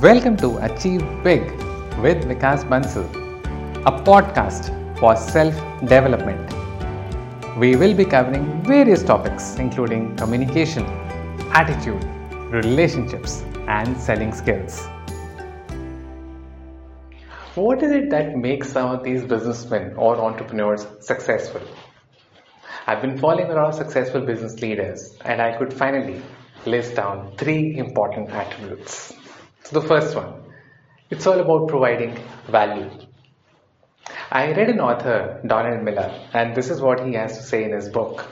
[0.00, 1.42] Welcome to Achieve Big
[2.02, 3.04] with Vikas Bansal,
[3.86, 6.52] a podcast for self development.
[7.56, 10.84] We will be covering various topics including communication,
[11.52, 12.02] attitude,
[12.50, 14.84] relationships, and selling skills.
[17.54, 21.62] What is it that makes some of these businessmen or entrepreneurs successful?
[22.88, 26.20] I've been following a lot of successful business leaders and I could finally
[26.66, 29.12] list down three important attributes.
[29.63, 30.33] So, the first one
[31.09, 32.17] it's all about providing
[32.51, 32.89] value.
[34.31, 37.73] I read an author, Donald Miller, and this is what he has to say in
[37.73, 38.27] his book.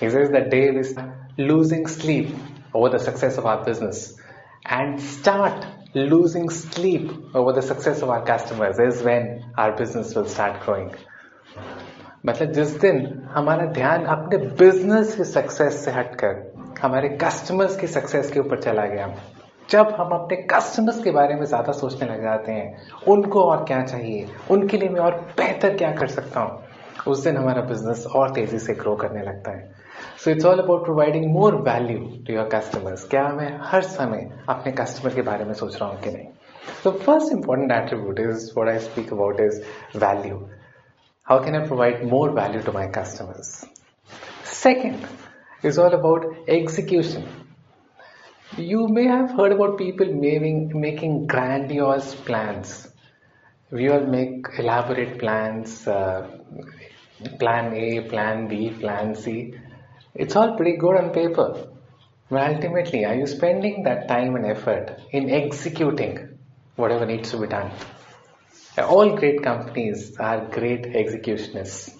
[0.00, 0.96] He says that Dave is
[1.36, 2.34] losing sleep
[2.72, 4.16] over the success of our business
[4.64, 10.26] and start losing sleep over the success of our customers is when our business will
[10.26, 10.90] start growing.
[12.26, 12.98] मतलब जिस दिन
[13.34, 18.86] हमारा ध्यान अपने business की success से हटकर हमारे कस्टमर्स की सक्सेस के ऊपर चला
[18.94, 19.06] गया
[19.71, 23.81] जब हम अपने कस्टमर्स के बारे में ज़्यादा सोचने लग जाते हैं, उनको और क्या
[23.85, 26.59] चाहिए उनके लिए मैं और बेहतर क्या कर सकता हूँ
[27.07, 29.69] उस दिन हमारा बिज़नेस और तेज़ी से ग्रो करने लगता है
[30.23, 34.71] so it's all about providing more value to your customers क्या मैं हर समय अपने
[34.71, 36.27] कस्टमर के बारे में सोच रहा हूँ कि नहीं
[36.83, 39.57] So first important attribute is what I speak about is
[39.95, 40.37] value.
[41.27, 43.49] How can I provide more value to my customers?
[44.43, 45.07] Second
[45.63, 47.27] is all about execution.
[48.57, 52.87] You may have heard about people making, making grandiose plans.
[53.71, 56.29] We all make elaborate plans, uh,
[57.39, 59.53] plan A, plan B, plan C.
[60.13, 61.67] It's all pretty good on paper.
[62.29, 66.37] But ultimately, are you spending that time and effort in executing
[66.75, 67.71] whatever needs to be done?
[68.77, 71.95] All great companies are great executionists.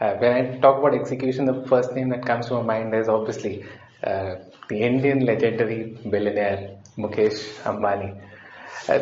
[0.00, 3.08] Uh, when I talk about execution, the first name that comes to my mind is
[3.08, 3.64] obviously
[4.02, 4.36] uh,
[4.68, 8.20] the Indian legendary billionaire Mukesh Ambani.
[8.88, 8.98] Uh,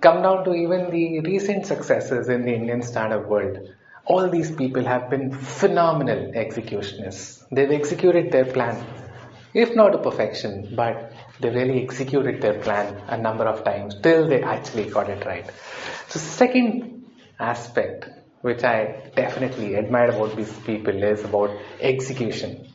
[0.00, 3.58] come down to even the recent successes in the Indian startup world.
[4.04, 7.44] All these people have been phenomenal executionists.
[7.50, 8.84] They've executed their plan,
[9.52, 14.28] if not to perfection, but they really executed their plan a number of times till
[14.28, 15.50] they actually got it right.
[16.08, 17.06] So, second
[17.40, 18.08] aspect
[18.42, 21.50] which I definitely admire about these people is about
[21.80, 22.68] execution.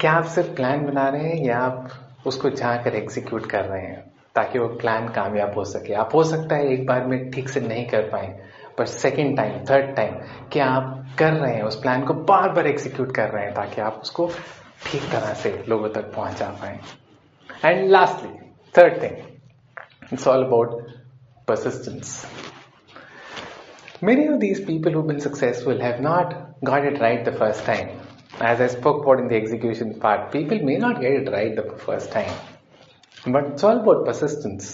[0.00, 3.98] क्या आप सिर्फ़ plan बना रहे हैं या आप उसको जाकर एग्जीक्यूट कर रहे हैं
[4.34, 7.60] ताकि वो प्लान कामयाब हो सके आप, हो सकता है एक बार में ठीक से
[7.60, 8.28] नहीं कर पाए
[8.78, 10.14] पर सेकेंड टाइम थर्ड टाइम
[10.52, 13.80] क्या आप कर रहे हैं उस प्लान को बार बार एग्जीक्यूट कर रहे हैं ताकि
[13.80, 14.30] आप उसको
[14.86, 16.78] ठीक तरह से लोगों तक पहुँचा पाए
[17.64, 18.38] and lastly
[18.74, 20.98] third thing it's all about
[21.46, 22.26] persistence.
[24.02, 27.90] Many of these people who've been successful have not got it right the first time.
[28.41, 31.63] as I spoke about in the execution part, people may not get it right the
[31.77, 32.33] first time.
[33.25, 34.73] But it's all about persistence.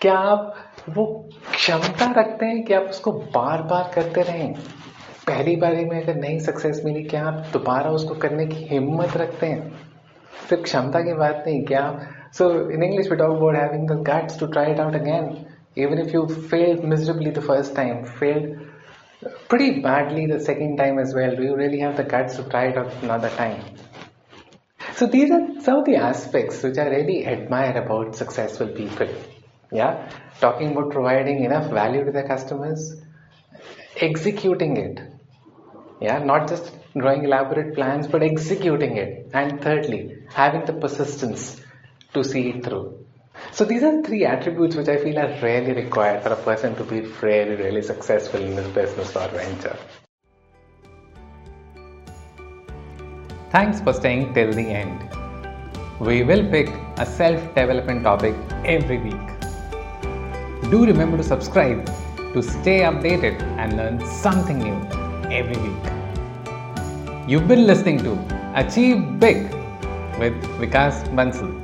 [0.00, 0.54] क्या आप
[0.94, 1.04] वो
[1.52, 4.54] क्षमता रखते हैं कि आप उसको बार बार करते रहें
[5.28, 9.46] पहली बारी में अगर नई सक्सेस मिली क्या आप दोबारा उसको करने की हिम्मत रखते
[9.46, 9.88] हैं
[10.48, 11.82] सिर्फ क्षमता की बात नहीं क्या
[12.38, 15.28] so in English we talk about having the guts to try it out again
[15.84, 18.56] even if you failed miserably the first time failed
[19.49, 21.35] pretty badly the second time as well.
[21.35, 23.63] Do you really have the guts to try it out another time?
[24.93, 29.07] So these are some of the aspects which I really admire about successful people.
[29.71, 33.01] Yeah, talking about providing enough value to their customers,
[33.99, 34.99] executing it.
[35.99, 39.31] Yeah, not just drawing elaborate plans, but executing it.
[39.33, 41.59] And thirdly, having the persistence
[42.13, 43.02] to see it through.
[43.51, 46.83] So these are three attributes which I feel are really required for a person to
[46.83, 49.77] be really, really successful in this business or venture.
[53.51, 55.09] Thanks for staying till the end.
[55.99, 58.35] We will pick a self development topic
[58.65, 60.71] every week.
[60.71, 61.85] Do remember to subscribe
[62.33, 64.75] to stay updated and learn something new
[65.31, 65.93] every week.
[67.27, 68.17] You've been listening to
[68.55, 69.43] Achieve Big
[70.17, 71.62] with Vikas Bansal.